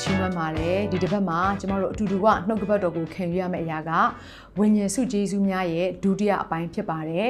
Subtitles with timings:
[0.00, 3.90] ကျေးဇူးတော်ကိုချီးမွမ်းပါတယ်ဒီတစ်ပတ်မှာကျမတို့အတူတူကနှုတ်ကပတ်တော်ကိုခံယူရမယ့်အရာက
[4.58, 7.28] ဝိညာဉ်စုကျေးဇူးများရဲ့ဒုတိယအပိုင်းဖြစ်ပါတယ်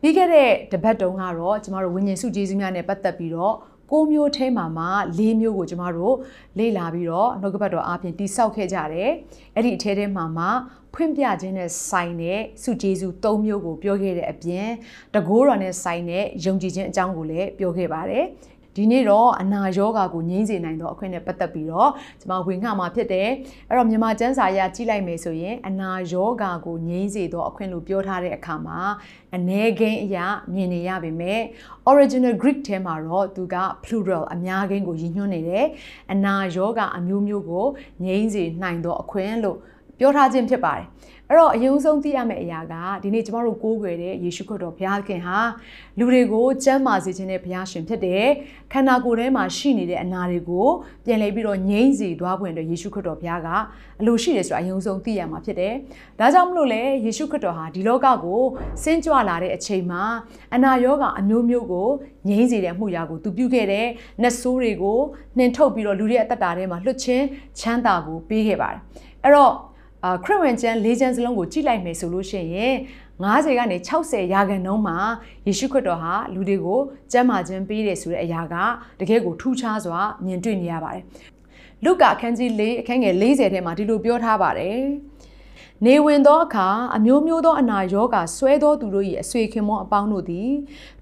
[0.00, 3.54] ပြီးခဲ့တဲ့တစ်ပတ်တုန်းကတော့ကျမတို့ဝိညာဉ်စုကျေးဇူးများနဲ့ပတ်သက်ပြီးတော့
[3.90, 4.86] ကိုးမျိုးထဲမှာမှ
[5.18, 6.14] ၄မျိုးကိုကျမတို့
[6.58, 9.10] လေ့လာပြီးတော့နှုတ်ကပတ်တော်အားဖြင့်တိဆောက်ခဲ့ကြတယ်
[9.54, 10.46] အဲ့ဒီအထဲထဲမှာမှ
[10.94, 14.68] ဖွင့်ပြခြင်းနဲ့ဆိုင်တဲ့စုကျေးဇူး၃မျိုးကိုပြောခဲ့တဲ့အပြင်
[15.14, 18.24] တကိုးတော်နဲ့ဆိုင်တဲ့ယုံကြည်ခြင်းအကြောင်းကိုလည်းပြောခဲ့ပါတယ်
[18.78, 23.28] ဒီနေ့တော့အနာယောဂါကိုငြိမ်းစေနိုင်သောအခွင့်နဲ့ပတ်သက်ပြီးတော့ကျွန်မဝင်ခမှာဖြစ်တယ်
[23.68, 28.80] အဲ့တော့မြန်မာကျမ်းစာရကြည့်လိုက်မယ်ဆိုရင်အနာယောဂါကိုငြိမ်းစေသောအခွင့်လို့ပြောထားတဲ့အခါမှာ
[29.36, 31.40] အ ਨੇ ကိန်းအရာမြင်နေရပါမယ်
[31.90, 35.66] original greek ထဲမှာတော့သူက plural အများကိန်းကိုရည်ညွှန်းနေတယ်
[36.12, 37.66] အနာယောဂါအမျိုးမျိုးကို
[38.04, 39.58] ငြိမ်းစေနိုင်သောအခွင့်လို့
[39.98, 40.86] ပြောထားခြင်းဖြစ်ပါတယ်
[41.30, 45.38] အဲ့တော့အယုံဆုံးသိရမယ့်အရာကဒီနေ့ကျမတို့ကိုးကွယ်တဲ့ယေရှုခရစ်တော်ဘုရားခင်ဟာ
[45.98, 48.26] လူတွေကိုကျမ်းမာစေခြင်းနဲ့ဘုရားရှင်ဖြစ်တယ်
[48.72, 50.68] ခန္ဓာကိုယ်ထဲမှာရှိနေတဲ့အနာတွေကို
[51.04, 53.48] ပြန်လဲပြီးတော့ငြိမ့်စေသွားဖွယ်အတွက်ယေရှုခရစ်တော်ဘုရားက
[54.00, 55.74] အလိုရှိတယ်ဆိုတာအယုံဆုံးသိရမှာဖြစ်တယ်
[56.18, 58.42] ဒါကြောင့်မလို့လေယေရှုခရစ်တော်ဟာဒီလောကကို
[58.82, 60.02] ဆင်းကြွလာတဲ့အချိန်မှာ
[60.54, 61.88] အနာရောဂါအမျိုးမျိုးကို
[62.28, 63.86] ငြိမ့်စေတဲ့မှုရာကိုသူပြုခဲ့တဲ့
[64.22, 65.00] နတ်ဆိုးတွေကို
[65.38, 67.24] နှင်ထုတ်ပြီးတော့လူတွေရဲ့အသက်တာထဲမှာလွတ်ချင်း
[67.60, 68.80] ချမ်းသာကိုပေးခဲ့ပါတယ်
[69.24, 69.67] အဲ့တော့အာ
[70.24, 72.74] ခရစ်ဝင်ကျမ်း၄ကျမ်းစလုံးကိုကြည့်လိုက်မယ်ဆိုလို့ရှိရင်
[73.22, 74.98] 90ကနေ60ရာခိုင်နှုန်းမှာ
[75.46, 76.80] ယေရှုခရစ်တော်ဟာလူတွေကို
[77.12, 78.54] ကျမ်းမာခြင်းပေးတယ်ဆိုတဲ့အရာက
[79.00, 81.04] တကယ်ကိုထူးခြားစွာမြင်တွေ့နေရပါတယ်။
[81.84, 84.80] လုကာအခန်းကြီး၄အခန်းငယ်40ထဲမှာဒီလိုပြောထားပါတယ်။
[85.86, 90.50] နေဝင်သောအခါအမျိုးမျိုးသောအနာရောဂါဆွဲသောသူတို့၏အဆွေခင်မောအပေါင်းတို့သည်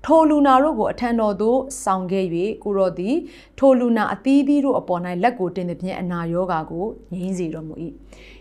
[0.05, 2.25] ထိုလူနာတို့ကိုအထံတော်သို့ဆောင်ခဲ့၍
[2.63, 3.17] ကိုရောသည်
[3.59, 7.75] ထိုလူနာအသီးသီးတို့အပေါ်၌လက်ကိုတင်သည်ဖြင့်အနာရောဂါကိုငြိမ်းစေတော်မူ၏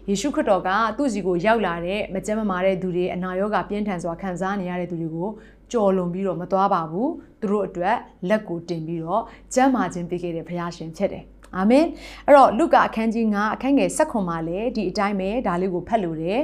[0.10, 5.30] ယေရှုခရစ်တော်ကသူ့စီကိုရောက်လာတဲ့မကြမ်းမမာတဲ့သူတွေအနာရောဂါပြင်းထန်စွာခံစားနေရတဲ့သူတွေကို
[5.72, 7.12] ကြော်လွန်ပြီးတော့မသွားပါဘူး
[7.42, 7.98] သူတို့အတွက်
[8.30, 9.24] လက်ကိုတင်ပြီးတော့
[9.54, 11.24] ကျမ်းမာခြင်းပေးခဲ့တဲ့ဘုရားရှင်ဖြစ်တယ်
[11.58, 11.86] အာမင်
[12.28, 16.42] အဲ့တော့လုကာအခန်းကြီး9အခန်းငယ်16မှာလည်းဒီအတိုင်းပဲဒါလေးကိုဖတ်လို့တယ်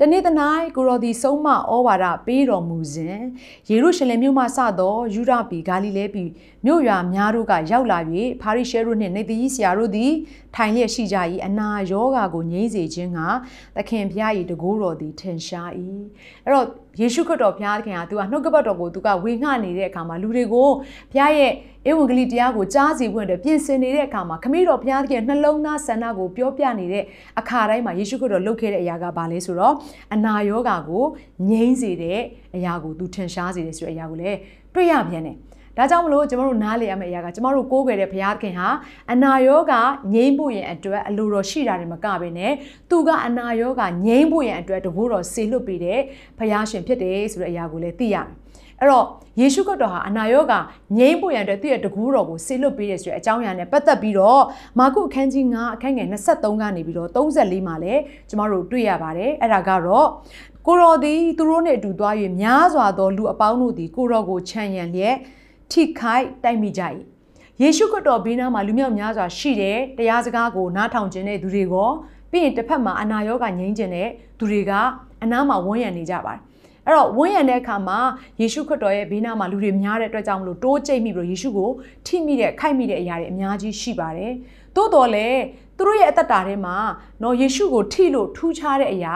[0.00, 3.18] တနေ့တနိုင်ကိုရောဒီဆုံးမဩဝါဒပေးတော်မူစဉ်
[3.70, 6.30] ယေရုရှလင်မြို့မှစသောယူဒပြည်ဂါလိလဲပြည်
[6.64, 7.98] မြို့ရွာများတို့ကရောက်လာ၍
[8.42, 10.12] ဖာရိရှဲတို့နှင့်နေသီးဆရာတို့သည်
[10.56, 13.20] ထိုင်လျက်ရှိကြ၏အနာယောဂါကိုငြိမ်းစေခြင်းက
[13.76, 15.70] သခင်ဖျား၏တကိုးတော်သည်ထင်ရှား၏
[16.44, 16.66] အဲ့တော့
[17.00, 20.68] ယေရှုခရစ်တော်ဘုရားသခင်ကသူကနှုတ်ကပတ်တော်ကိုသူကဝေငှနေတဲ့အခါမှာလူတွေကို
[21.12, 21.52] ဘုရားရဲ့
[21.88, 27.04] ဧဝံဂေလိတရားကိုကြားစီပွင့်တဲ့ပြင်ဆင်နေတဲ့အခါမှာခမည်းတော်ဘုရားသခင်နှလုံးသားဆန္ဒကိုပြောပြနေတဲ့
[27.40, 29.74] အခါတိုင်းမှာယေရှုခရစ်တော်လုပ်ခဲ့တဲ့အရာကဘာလဲဆိုတော့
[30.14, 31.04] အနာယောဂါကို
[31.50, 32.20] ငြိမ်းစေတဲ့
[32.56, 34.38] အရာကိုသူထင်ရှားစေတယ်ဆိုတဲ့အရာကိုလည်း
[34.74, 35.36] တွေ့ရပြန်တယ်
[35.76, 38.68] ဒါကြောင့်မလို့ကျမတို့နားလည်ရမယ့်အရာကကျမတို့ကိုးကွယ်တဲ့ဘုရားသခင်ဟာ
[39.12, 39.80] အနာရောဂါ
[40.14, 42.52] ငြိမ်းဖို့ရန်အတွက်အလိုတော်ရှိတာတွေမကဘဲနဲ့
[42.90, 46.00] သူကအနာရောဂါငြိမ်းဖို့ရန်အတွက်တဘိုးတော်ဆေလွတ်ပေးတဲ့
[46.38, 48.28] ဘုရားရှင်ဖြစ်တယ်ဆိုတဲ့အရာကိုလည်းသိရမယ်။
[48.80, 49.06] အဲ့တော့
[49.40, 50.58] ယေရှုခရစ်တော်ဟာအနာရောဂါ
[50.98, 54.42] ငြိမ်းဖို့ရန်အတွက်သူ့ရဲ့တကူတော်ကိုဆေလွတ်ပေးတယ်ဆိုတဲ့အကြောင်းအရာနဲ့ပတ်သက်ပြီးတော့
[54.78, 60.08] မာကုအခန်းကြီး9အခန်းငယ်23ကနေပြီးတော့34မှာလည်းကျမတို့တွေ့ရပါတယ်။အဲ့ဒါကတော့
[60.66, 65.16] ကိုရောသည်သူတို့နဲ့အတူသွား၍များစွာသောလူအပေါင်းတို့သည်ကိုရောကိုခြံရံလျက်
[65.70, 66.82] ထိခိုက်တိုက်မိကြ၏
[67.62, 71.90] ယေရှုခရစ်တော်ဘေးနားမှာလူမျိုးများစွာရှိတယ်တရားစကားကိုနားထောင်ခြင်းတဲ့သူတွေကို
[72.30, 74.08] ပြီးရင်တစ်ဖက်မှာအနာရောဂါငြိမ်းခြင်းတဲ့
[74.38, 74.72] သူတွေက
[75.22, 76.40] အနားမှာဝန်းရံနေကြပါတယ်
[76.88, 77.98] အဲ့တော့ဝန်းရံတဲ့အခါမှာ
[78.40, 81.70] ယေရှုခရစ်တော်ရဲ့ဘေးနားမှာလူတွေများတဲ့အတွက်ကြောင့်မလို့တိုးကျိတ်မိပြီးတော့ယေရှုကို
[82.06, 84.32] ထိမိတဲ့ခိုက်မိတဲ့အရာတွေအများကြီးရှိပါတယ်။
[84.76, 85.40] သို့တော်လည်း
[85.76, 86.76] သူတို့ရဲ့အသက်တာထဲမှာ
[87.22, 89.14] နော်ယေရှုကိုထိလို့ထူးခြားတဲ့အရာ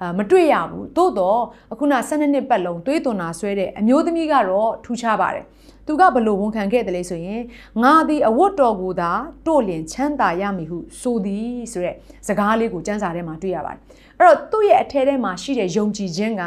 [0.00, 1.40] အာမတွေ့ရဘူးသို့တော့
[1.72, 5.44] အခုန12နှစ်ပတ်လုံးသွေးသွန်တာဆွဲတဲ့အမျိုးသမီးကတော့ထူးခြားပါတယ်
[5.86, 7.42] သူကဘလို့ဝန်ခံခဲ့တယ်လဲဆိုရင်
[7.82, 9.10] ငါသည်အဝတ်တော်ကိုသာ
[9.46, 11.94] တို့လင်ချမ်းသာရမည်ဟုဆိုသည်ဆိုတဲ့
[12.26, 13.80] စကားလေးကိုစံစာထဲမှာတွေ့ရပါတယ်
[14.18, 16.44] အဲ့တော့သူ့ရဲ့အထဲထဲမှာရှိတဲ့ယုံကြည်ခြင်းက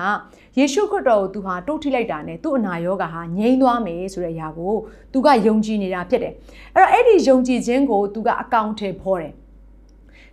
[0.60, 4.74] ယေရှုခရစ်တော်ကိုသူဟာတိုးထိလိုက်တာနဲ့သူ့အနာရောဂါဟာငြိမ်းသွားမယ်ဆိုတဲ့အရာကို
[5.14, 6.34] သူကယုံကြည်နေတာဖြစ်တယ်
[6.76, 9.34] အဲ့တော့အဲ့ဒီယုံကြည်ခြင်းကိုသူကအကောင့်ထဲဖော်တယ်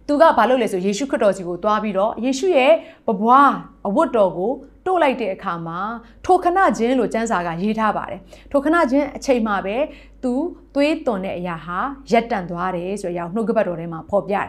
[0.07, 2.73] သူကဘာလုပ်လဲဆိုယေရှုခရစ်တော်ကြီးကိုတွားပြီးတော့ယေရှုရဲ့
[3.07, 3.53] ပပွား
[3.87, 4.53] အဝတ်တော်ကို
[4.87, 5.79] တိုးလိုက်တဲ့အခါမှာ
[6.25, 8.21] ထိုခဏချင်းလို့စံစာကရေးထားပါတယ်
[8.51, 9.77] ထိုခဏချင်းအချိန်မှပဲ
[10.23, 10.33] သူ
[10.75, 11.79] သွေးသွန်တဲ့အရာဟာ
[12.11, 14.49] ရက်တန့်သွားတယ်ဆိုတဲ့အရာနှုတ်ကပတ်တော်ထဲမှာဖော်ပြတယ်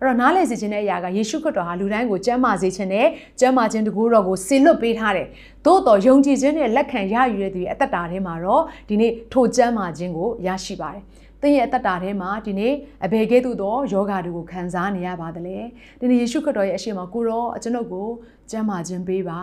[0.00, 3.06] အဲ့တော့နားလည်စေခြင်းတဲ့အရာကယေရှုခရစ်တော်ဟာလူတိုင်းကိုကျမ်းမာစေခြင်းနဲ့
[3.40, 5.26] ကျမ်းမာခြင်းတကူတော်ကိုဆေလွတ်ပေးထားတယ်။
[5.64, 11.04] သို့တော်ယုံကြည်ခြင်းနဲ့လက်ခံရယူတဲ့သူရဲ့အသက်တာထဲမှာတော့ဒီနေ့ထိုကျမ်းမာခြင်းကိုရရှိပါတယ်။
[11.42, 12.72] သင်ရဲ့အသက်တာထဲမှာဒီနေ့
[13.04, 15.58] အဘယ်ကဲ့သို့သောယောဂါတွေကိုခံစားနေရပါသလဲ
[16.00, 18.08] ဒီနေ့ယေရှုခရစ်တော်ရဲ့အရှိန်မှာကိုရောကျွန်ုပ်ကို
[18.50, 19.40] ကျမ်းမာခြင်းပေးပါ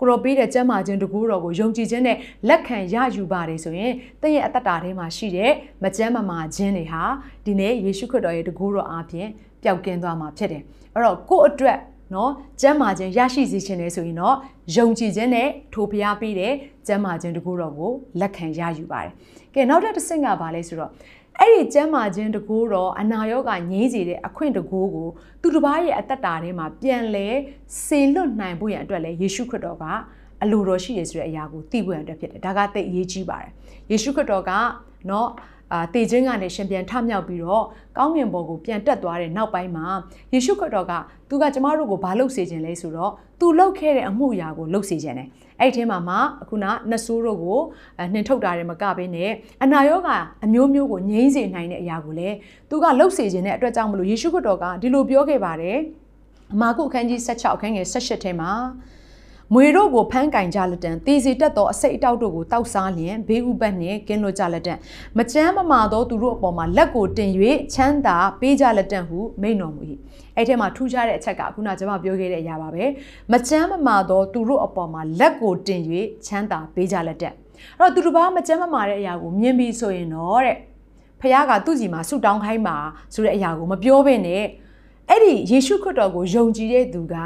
[0.00, 2.16] ကိုရောပေးတဲ့ကျမ်းမာခြင်းတကူတော်ကိုယုံကြည်ခြင်းနဲ့
[2.48, 3.92] လက်ခံရယူပါတယ်ဆိုရင်
[4.22, 5.52] သင်ရဲ့အသက်တာထဲမှာရှိတဲ့
[5.82, 7.04] မကျမ်းမမာခြင်းတွေဟာ
[7.46, 9.28] ဒီနေ့ယေရှုခရစ်တော်ရဲ့တကူတော်အားဖြင့်
[9.64, 10.62] ပျောက်ကင်းသွားမှာဖြစ်တယ်
[10.94, 11.78] အဲ့တော့ကိုယ့်အတွက်
[12.14, 12.30] နော်
[12.60, 14.36] ကျမ်းမာခြင်းရရှိစေခြင်းလေဆိုရင်တော့
[14.76, 16.52] ယုံကြည်ခြင်းနဲ့ထိုဖျားပေးတဲ့
[16.86, 19.12] ကျမ်းမာခြင်းတကူတော်ကိုလက်ခံရယူပါတယ်။
[19.54, 20.90] ကဲနောက်တစ်တစ်ဆင့်ကပါလဲဆိုတော့
[21.40, 25.08] အဲ့ဒီကျမ်းမာခြင်းတကူတော်အနာရောဂါငြိမ်းစေတဲ့အခွင့်တကူကို
[25.42, 27.28] သူတစ်ပါးရဲ့အသက်တာထဲမှာပြန်လဲ
[27.84, 29.84] စေလွတ်နိုင်ဖို့ရန်အတွက်လဲယေရှုခရစ်တော်က
[30.42, 33.50] အလိုတော်ရှိရဆိုတဲ့အရာကိုသိဖို့ရန်အတွက်ဖြစ်တယ်။ဒါကသိအရေးကြီးပါတယ်။
[33.90, 34.52] ယေရှုခရစ်တော်က
[35.10, 35.28] နော်
[35.74, 37.64] အာတေခြင်းကနေရှင်ပြန်ထမြောက်ပြီးတော့
[37.96, 39.86] ကောင်းကင်ဘုံကိုပြန်တက်သွားတဲ့နောက်ပိုင်းမှာ
[40.32, 40.92] ယေရှုခရစ်တော်က
[41.28, 45.28] သူကကျမတို့ကိုဘာလုပ်စေခြင်းလဲဆိုတော့သူလုပ်ခဲ့တဲ့အမှုရာကိုလုပ်စေခြင်းတယ်
[45.60, 47.60] အဲ့ဒီထဲမှာမှအခုနနဆိုးတို့ကို
[48.12, 49.30] နှင်ထုတ်တာတွေမကဘဲနဲ့
[49.62, 52.36] အနာရောဂါအမျိုးမျိုးကိုငြိမ်းစေနိုင်တဲ့အရာကိုလည်း
[52.70, 55.78] သူကလုပ်စေခြင်းတဲ့အတွက်ကြောင့်မလို့ယေရှုခရစ်တော်ကဒီလိုပြောခဲ့ပါတယ်
[56.54, 58.50] အမာကုအခန်းကြီး16အခန်းငယ်18ထဲမှာ
[59.52, 64.74] မွေတို့ကိုဖမ်းကင်ကြလက်တံတည်စီတက်သောအစိတ်အတောက်တို့ကိုတောက်စားလျင်ဘေးဥပတ်နှင့်ကင်းလွတ်ကြလက်တံ
[65.18, 67.30] မချမ်းမမာသောသူတို့အပေါ်မှာလက်ကိုတင်၍
[67.74, 69.82] ချမ်းသာပေးကြလက်တံဟုမိန့်တော်မူ၏
[70.36, 72.84] အဲ့ထဲမှာထူးခြားတဲ့အချက်ကခုနကျွန်မပြောခဲ့တဲ့အရာပါပဲ
[73.32, 75.80] မချမ်းမမာသောသူတို့အပေါ်မှာလက်ကိုတင်၍
[76.26, 77.30] ချမ်းသာပေးကြလက်တံ
[77.78, 80.56] အဲ့တော့သူတို့ဘာမချမ်းမမာတဲ့အရာကိုမြင်ပြီးဆိုရင်တော့တဲ့
[81.20, 82.76] ဖခင်ကသူ့စီမှာဆုတောင်းခိုင်းပါ
[83.14, 84.44] ဆိုတဲ့အရာကိုမပြောဘဲနဲ့
[85.08, 87.16] အဲ့ဒီယေရှုခရစ်တော်ကိုယုံကြည်တဲ့သူက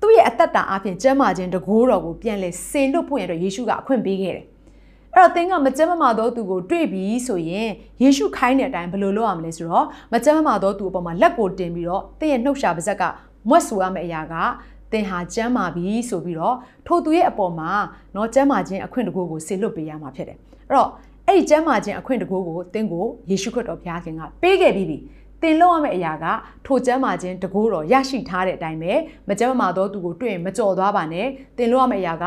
[0.00, 4.46] သူ့ရဲ့အသက်တာအပြင်ကျမ်းမာခြင်းတကိုးတော်ကိုပြန်လဲစေလွတ်ဖို့ရတော့ယေရှုကအခွင့်ပေးခဲ့တယ်။
[5.14, 7.68] အဲ့တော့သင်ကမကြမ်းမမာသောသူကိုတွေ့ပြီဆိုရင်
[8.02, 13.02] ယေရှုခိုင်းတဲ့အတိုင်းဘယ်လိုလုပ်ရမလဲဆိုတော့မကြမ်းမမာသောသူအပေါ်မှာလက်ကိုတင်ပြီးတော့သင်ရဲ့နှုတ်ရှာပါဇက်က
[13.48, 14.34] မွတ်ဆူရမယ့်အရာက
[14.92, 16.56] သင်ဟာကျမ်းမာပြီဆိုပြီးတော့
[16.86, 17.70] ထိုသူရဲ့အပေါ်မှာ
[18.16, 20.38] နော်ကျမ်းမာခြင်းအခွင့်တကိုးကိုစေလွတ်ပေးရမှာဖြစ်တယ်။
[20.68, 20.90] အဲ့တော့
[21.26, 24.98] အဲ့ဒီကျမ်းမာခြင်းအခွင့်တကိုးကိုသင်ကိုယေရှုခရစ်တော်ဘုရားခင်ကပေးခဲ့ပြီးပြီ
[25.42, 26.26] သင်လုပ်ရမယ့်အရာက
[26.66, 28.92] ထိုကျမ်းမာခြင်းတကိုးတော်ရရှိထားတဲ့အတိုင်းပဲ
[29.28, 32.24] မကျမ်းမာသောသူကိုတွေ့ရင်မကြော်သွားပါနဲ့သင်လုပ်ရမယ့်အရာက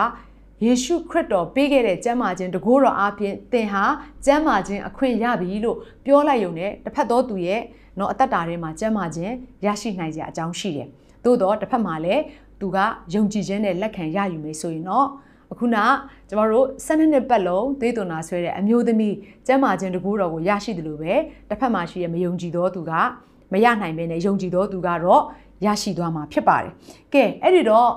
[0.65, 3.83] ယေရှုခရစ်တော်ပေးခဲ့တဲ့ကျမ်းမာခြင်းတကိုးတော်အပြင်သင်ဟာ
[4.25, 7.61] ကျမ်းမာခြင်းအခွင့်ရပြီလို့ပြောလိုက်ရုံနဲ့တစ်ဖက်သောသူရဲ့
[7.99, 9.33] နော်အသက်တာထဲမှာကျမ်းမာခြင်း
[9.65, 10.87] ရရှိနိုင်ကြအကြောင်းရှိတယ်။
[11.23, 12.23] သို့တော့တစ်ဖက်မှာလည်း
[12.61, 12.77] သူက
[13.13, 15.07] ယုံကြည်ခြင်းနဲ့လက်ခံရယူမယ်ဆိုရင်တော့
[15.51, 15.77] အခုန
[16.29, 19.15] ကျမတို့12နှစ်ပတ်လုံးသွေးသွန်နာဆွဲတဲ့အမျိုးသမီး
[19.47, 21.13] ကျမ်းမာခြင်းတကူတော်ကိုရရှိတယ်လို့ပဲ
[21.49, 22.91] တစ်ဖက်မှာရှိတဲ့မယုံကြည်သောသူက
[23.51, 25.21] မရနိုင်ဘဲနဲ့ယုံကြည်သောသူကတော့
[25.65, 26.71] ရရှိသွားမှာဖြစ်ပါတယ်။
[27.13, 27.89] ကဲအဲ့ဒီတော့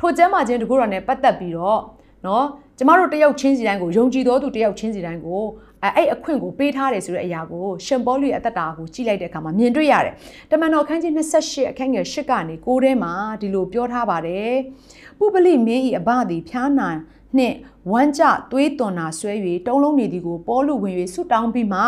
[0.00, 1.80] ထိုကျမ်းမာခြင်းတကူတော်နဲ့ပတ်သက်ပြီးတော့
[2.26, 2.44] နော်
[2.78, 5.42] ကျမတို့တယောက်ချင်းစီတိုင်းကိုယုံကြည်သောသူတယောက်ချင်းစီတိုင်းကို
[5.84, 10.14] အဲအဲ့အခွင့်ကိုပေးထားတယ်ဆိုတဲ့အရာကိုရှင်ပေါလုရဲ့အသက်တာကိုကြည့်လိုက်တဲ့အခါမှာမြင်တွေ့ရတယ်။
[10.50, 14.52] တမန်တော်ခန်းကြီး28အခန်းငယ်8ကနေ9ထဲမှာဒီလိုပြောထားပါတယ်။
[15.18, 16.88] ပုပလိမင်း၏အဘသည်ဖျားနာ
[17.36, 17.56] နှင့်
[17.90, 19.32] ဝမ်းကြသွေးသွန်နာဆွဲ၍
[19.66, 21.80] တုံးလုံးနေသည်ကိုပေါ်လူဝင်၍ဆုတောင်းပြီးမှ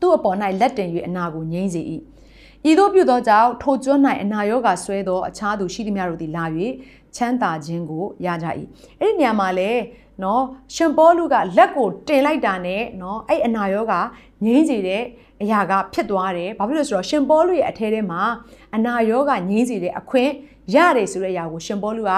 [0.00, 1.82] သူ့အပေါ်၌လက်တင်၍အနာကိုငြိမ့်စေ၏။
[2.70, 6.44] ဤသို့ပြုသောကြောင့်ထိုကျွန်း၌အနာရောဂါဆွဲသောအခြားသူရှိသမျှတို့သည်လာ၍
[7.16, 8.46] ချမ်းသာခြင်းကိုရကြ၏။
[9.00, 9.80] အဲ့ဒီနေရာမှာလည်း
[10.22, 10.42] နော်
[10.74, 14.00] ရှင်ပေါလုကလက်ကိုတင်လိုက်တာနဲ့နော်အဲ့အနာရောဂါ
[14.44, 15.02] ငြိမ့်စေတဲ့
[15.42, 18.22] အရာကဖြစ်သွားတယ်ဘာဖြစ်လို့ဆိုတော့ရှင်ပေါလုရဲ့အထဲထဲမှာ
[18.76, 20.30] အနာရောဂါငြိမ့်စေတဲ့အခွင့်
[20.74, 22.12] ရတယ်ဆိုတဲ့အရာကိုရှင်ပေါလုက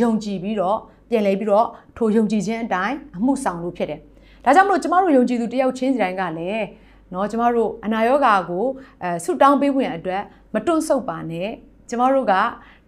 [0.00, 0.78] ယုံကြည်ပြီးတော့
[1.10, 1.66] ပြန်လဲပြီးတော့
[1.96, 4.00] ထိုယုံကြည်ခြင်းအတိုင်းအမှုဆောင်လို့ဖြစ်တယ်
[4.44, 6.64] ဒါကြောင့်မလို့ကျမတို့ယုံကြည်သူတယောက်ချင်းစီတိုင်းကလည်း
[7.12, 8.64] နော်ကျမတို့အနာရောဂါကို
[9.02, 10.22] အဲဆုတောင်းပေးဖို့ရန်အတွက်
[10.54, 11.50] မတွန့်ဆုတ်ပါနဲ့
[11.88, 12.34] ကျမတို့က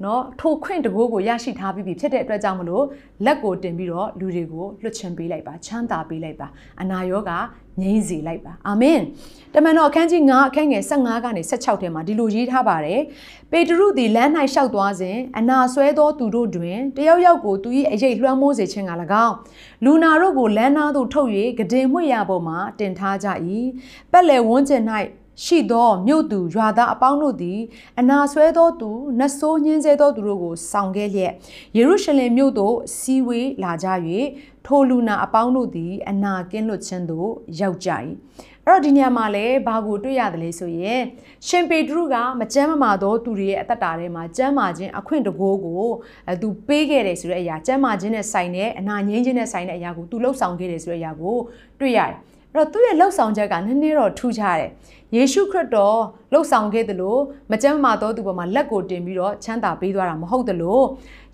[0.04, 2.84] နော်ထိုခွင့်တကိုးကိုရရှိထားပြီးပြီဖြစ်တဲ့အတွက်ကြောင့်မလို့
[3.24, 6.46] လက်ကိုတင်ပြီးတော့လူတွေကိုလွတ်ချင်ပေးလိုက်ပါချမ်းသာပေးလိုက်ပါ
[6.80, 7.38] အနာရောဂါ
[7.82, 9.00] ငြိမ်းစေလိုက်ပါအာမင်
[9.54, 13.00] တမန်တော်အခန်းကြီး9အခန်းငယ်15ကနေ16ထဲမှာဒီလိုရေးထားပါတယ်
[13.50, 18.92] ပေတရုသည်လမ်း၌လျှောက်သွားစဉ်အနာဆွဲသောသူတို့တွင်တယောက်ယောက်ကိုသူ၏အရေးလွှမ်းမိုးစေခြင်းက၎
[19.26, 19.34] င်း
[19.84, 21.28] လူနာတို့ကိုလမ်းနာသို့ထုတ်၍
[21.58, 23.28] ဂဒင်မွေရပေါ်မှတင်ထားကြ၏
[24.12, 24.82] ပက်လယ်ဝန်းကျင်၌
[25.44, 27.60] ရှိသောမြို့သူရွာသားအပေါင်းတို့သည်
[28.00, 31.32] အနာဆွဲသောသူနတ်ဆိုးညင်းဆဲသောသူတို့ကိုဆောင်ခဲ့လျက်
[31.76, 33.88] ယေရုရှလင်မြို့သို့စီဝေးလာကြ၍
[34.66, 37.30] ထိုလူနာအပေါင်းတို့သည် အနာကင်းလွတ်ခြင်းသို့
[37.60, 37.90] ရောက်ကြ၏
[38.66, 41.00] အဲ့တော့ဒီနေရာမှာလည်းဘာကိုတွေ့ရတယ်လဲဆိုရင်
[41.46, 45.84] ရှင်ပေတရုကမကြမ်းမမာသောသူတွေရဲ့အသက်တာထဲမှာကြမ်းမာခြင်းအခွင့်တကိုးကို
[46.28, 51.36] အဲသူပေးခဲ့တယ်ဆိုတဲ့အရာကြမ်းမာခြင်းနဲ့ဆိုင်တဲ့အနာငြိမ်းခြင်းနဲ့ဆိုင်တဲ့အရာကိုသူလှုပ်ဆောင်ခဲ့တယ်ဆိုတဲ့အရာကို
[51.80, 54.71] တွေ့ရတယ်အဲ့ တော့သူ့ရဲ့လှုပ်ဆောင်ချက်ကနည်းနည်းတော့ထူးခြားတယ်
[55.15, 55.99] ယေရှုခရစ်တော်
[56.33, 57.21] လှုပ်ဆောင်ခဲ့တယ်လို့
[57.51, 60.85] မကြမ်းမာသောသူပေါ်မှာလက်ကိုတင်ပြီးတော့ချမ်းသာပေးသွားတာမဟုတ်တယ်လို့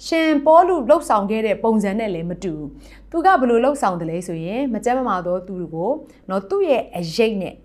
[0.07, 2.67] ရှင်ပေါလုလှုပ်ဆောင်ခဲ့တဲ့ပုံစံနဲ့လည်းမတူဘူး
[3.11, 5.91] သူကဘယ်လိုလှုပ်ဆောင်တယ်လဲဆိုရင်မကြမ်းမာသောသူကို
[6.29, 7.55] နော်သူ့ရဲ့အရေးနဲ့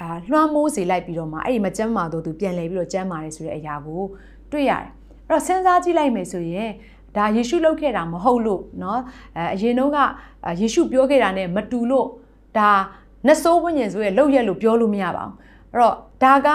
[0.00, 4.02] အာလွှမ်းမိုးစေလိုက်ပြီးတော့မှအဲ့ဒီမကြမ်းမာသောသူပြန်လဲပြီးတော့ကြမ်းမာတယ်ဆိုတဲ့အရာကို
[4.52, 4.88] တွေ့ရတယ်
[5.28, 6.70] အဲ့တော့စဉ်းစားကြည့်လိုက်မယ်ဆိုရင်
[7.16, 8.98] ဒါယေရှုလုပ်ခဲ့တာမဟုတ်လို့เนาะ
[9.36, 9.98] အဲအရင်တော့က
[10.60, 12.06] ယေရှုပြောခဲ့တာ ਨੇ မတူလို့
[12.57, 12.69] ဒါ
[13.27, 15.33] နတ်ဆိုးဝိညာဉ်ဆိုရဲ့လောက်ရက်လို့ပြောလို့မရပါဘူး
[15.73, 16.49] အဲ့တော့ဒါက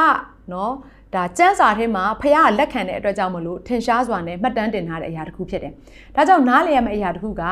[0.52, 0.72] နော်
[1.14, 5.72] ဒါစံစာထဲမှာဖះကလက်ခံတဲ့အတွက်ကြောင့်မလို့ထင်ရှားစွာနဲ့မှတ်တမ်းတင်ထားတဲ့အရာတစ်ခုဖြစ်တယ်။
[6.14, 7.42] ဒါကြောင့်နားလည်ရမယ့်အရာတစ်ခုက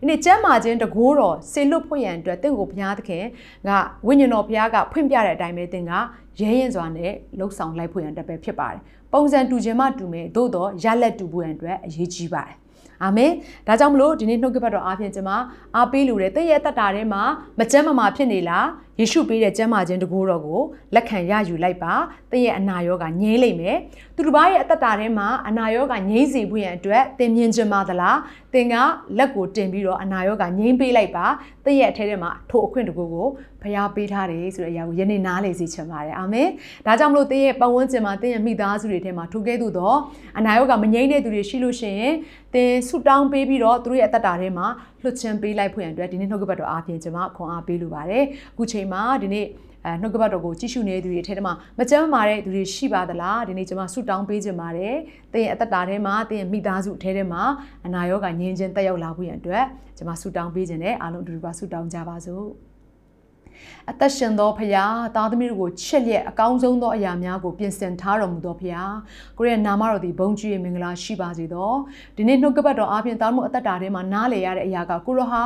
[0.00, 3.24] ဒီနေ့ကျမ်းမာခြင်းတကိုးတော်ဆေလွတ်ဖွင့်ရန်အတွက်တင့်ကိုဘုရားသခင်
[3.68, 3.70] က
[4.06, 5.92] ဝိညာဉ်တော်ဘုရားကဖွင့်ပြတဲ့အတိုင်းပဲသင်က
[6.40, 8.80] ရဲရင်စွာနဲ့လှုပ်ဆောင်လိုက်ဖွင့်ရန်အတွက်ပဲဖြစ်ပါတယ်။
[9.12, 12.56] ပုံစံတူခြင်းမှတူမယ်သို့တော့ရလက်တူဖို့ရန်အတွက်အရေးကြီးပါတယ်
[13.04, 13.32] အာမင်
[13.66, 15.30] ဒါကြောင့်မလို့ဒီနေ့နှုတ်ကပတ်တော်အားဖြင့်ကျွန်မ
[15.76, 17.22] အားပေးလို့တဲ့တည့်ရဲ့တက်တာထဲမှာ
[17.58, 18.66] မကြမ်းမမာဖြစ်နေလား
[19.00, 20.60] ယေရှုပေးတဲ့ကျမ်းမာခြင်းတကူတော်ကို
[20.94, 21.94] လက်ခံရယူလိုက်ပါ
[22.32, 23.76] တည့်ရဲ့အနာရောဂါငြိမ်းလိမ့်မယ်
[24.16, 28.18] သူတစ်ပါးရဲ့အသက်တာထဲမှာအနာရောဂါငြိမ်းစေဖို့ရန်အတွက်သင်မြင်ချင်ပါသလား
[28.52, 28.74] သင်က
[29.18, 31.26] လက်ကိုတင်ပြီးတော့အနာရောဂါငြိမ်းပေးလိုက်ပါ
[31.64, 33.28] တည့်ရဲ့အထဲထဲမှာထိုအခွင့်တကူကို
[33.62, 36.48] ဖျားပေးထားတယ်ဆိုတဲ့အရာကိုယနေ့နားလည်စေချင်ပါတယ်အာမင်
[36.86, 39.94] ဒါကြောင့်မလို့သင်ရဲ့ပတ်ဝန်းကျင်မှာသင်ရဲ့မိသားစုတွေထဲမှာထိုကဲ့သို့သော
[40.38, 42.14] အနာရောဂါမငြိမ်းတဲ့သူတွေရှိလို့ရှိရင်
[42.54, 44.66] သင်ဆူတောင်းပေးပြီးတော့သူတို့ရဲ့အသက်တာထဲမှာ
[45.02, 49.46] လွတ်ချင်ပေးလိုက်ဖွင့်ရန်အတွက်ဒီနေ့နှုတ်ကပတ်တော်အားဖြင့်ကျွန်မခွန်အားပေးလိုပါတယ်အခုချိန်မှာဒီနေ့
[49.84, 54.96] အဲနှုတ်ကပတ်တော်ကိုကြည့်ရှုနေတဲ့သူတွေအထက်မှာမကြမ်းမာတဲ့သူတွေရှိပါသလားဒီနေ့ကျွန်မဆုတောင်းပေးခြင်းပါတယ်။
[55.32, 57.42] သင်ရဲ့အသက်တာထဲမှာသင်ရဲ့မိသားစုအထက်ထဲမှာ
[57.86, 59.64] အနာရောဂါငြိမ်းခြင်းတက်ရောက်လာဖို့ရန်အတွက်
[59.96, 62.48] ကျွန်မဆုတောင်းပေးခြင်းနဲ့အားလုံးအတူတူပါဆုတောင်းကြပါစို့။
[63.90, 64.84] အသက်ရှင်သောဖရာ
[65.16, 68.82] သားသမီးတို့ကိုချစ်လျက်အကောင်းဆုံးသောအရာများကိုပြင်ဆင်ထားတော်မူသောဖရာ
[69.38, 71.72] ကိုရဲ့နာမတော်သည်ဘုန်းကြီးရဲ့မင်္ဂလာရှိပါစေသော
[72.16, 75.44] ဒီနေ့နှုတ်ကပတ်တော်အားဖြင့်သားမှုအသက်တာထဲမှာနားလည်ရတဲ့အရာကကိုရဟာ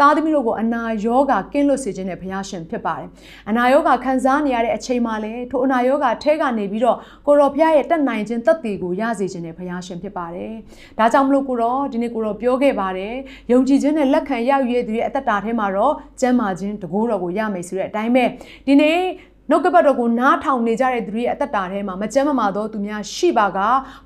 [0.00, 3.08] သားသမီးတို့ကိုအနာရောဂါကင်းလွတ်စေခြင်းနဲ့ဖရာရှင်ဖြစ်ပါတယ်
[3.48, 10.52] အနာရောဂါခံစားနေရတဲ့အချိန်မှာလည်းထိုအနာရောဂါထဲကနေပြီးတော့ကိုရောဖရာရဲ့တက်နိုင်ခြင်းသက်သေကိုရစေခြင်းနဲ့ဖရာရှင်ဖြစ်ပါတယ်
[10.98, 13.14] ဒါကြောင့်မလို့ကိုရောဒီနေ့ကိုရောပြောခဲ့ပါတယ်
[13.52, 18.24] ယုံကြည်ခြင်းနဲ့လက်ခံရယူရတဲ့အသက်တာထဲမှာတော့ကျမ်းမာခြင်းတကိုးတော်ကိုရမယ်ဆိုတဲ့အတိုင်းပဲ
[18.66, 18.98] ဒီနေ့
[19.50, 23.58] နှုတ်ကပတ်တော်ကိုနားထောင်နေကြတဲ့သူတွေရဲ့အသက်တာထဲမှာမကြမ်းမမာသောသူများရှိပါက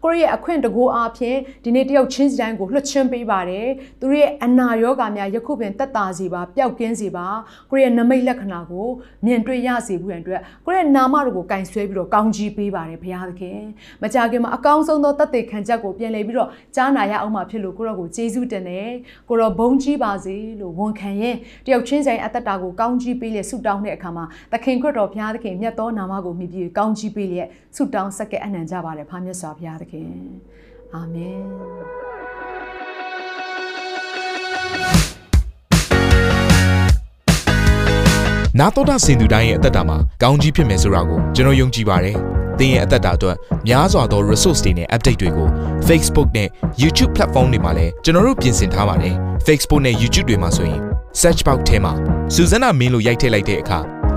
[0.04, 3.68] ကိုယ့်ရဲ့အခွင့်တကူအားဖြင့်ဒီနေ့တယောက်ချင်းစီတိုင်းကိုလွှတ်ချင်းပေးပါတယ်
[4.00, 7.26] သူတို့ရဲ့အနာရောဂါများယခုပင်တက်တာစီပါပျောက်ကင်းစီပါ
[7.70, 8.88] ကိုယ့်ရဲ့နမိတ်လက္ခဏာကို
[9.26, 13.60] မြင်တွေ့ရစေဖို့ရန်အတွက်ကိုယ့်ရဲ့နာမတော်ကိုကင်ဆွဲပြီးတော့ကောင်းကြီးပေးပါတယ်ဘုရားသခင်
[14.02, 18.90] မကြခင်မှာအကောင်းဆုံးသောတသက်ခံချက်ကိုပြန်လည်ပြီးတော့ကြားနာရအောင်မှာဖြစ်လို့ကိုရောကိုကျေးဇူးတင်တယ်
[19.28, 30.08] ကိုရောဘုန်းကြီးပါစေလို့ဝန်ခံရင်တယောက်ချင်းဆိုင်အသက်တာကိုကောင်းကြီးပေးလေဆုတောင်းတဲ့အခါမှာသခင်ခရစ်တော်ဘုရားရားသခင်မြတ်သောနာမကိုမြည်ပြီးကောင်းချီးပေးလျက်ဆုတောင်းဆက်ကဲအနံကြပါတယ်ဖာမြတ်စွာဘုရားသခင်
[30.94, 31.42] အာမင်
[38.58, 42.16] နာတော်တာစင်သူတိုင်းရဲ့အသက်တာမှာကောင်းကြီးဖြစ်မယ်ဆိုတာကိုကျွန်တော်ယုံကြည်ပါတယ်။
[42.58, 43.36] သင်ရဲ့အသက်တာအတွက်
[43.68, 45.48] များစွာသော resource တွေနဲ့ update တွေကို
[45.88, 46.48] Facebook နဲ့
[46.82, 49.14] YouTube platform တွေမှာလည်းကျွန်တော်တို့ပြင်ဆင်ထားပါတယ်။
[49.46, 50.80] Facebook နဲ့ YouTube တွေမှာဆိုရင်
[51.20, 51.92] search box ထဲမှာ
[52.34, 53.97] Susanna မင်းလို့ရိုက်ထည့်လိုက်တဲ့အခါ